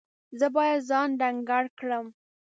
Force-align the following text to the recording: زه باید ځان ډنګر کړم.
زه 0.39 0.47
باید 0.55 0.79
ځان 0.89 1.09
ډنګر 1.19 1.65
کړم. 1.79 2.05